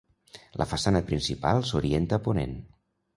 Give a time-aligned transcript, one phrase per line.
[0.61, 2.57] La façana principal s'orienta a ponent.